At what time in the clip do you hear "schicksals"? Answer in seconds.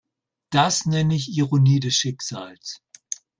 1.95-2.81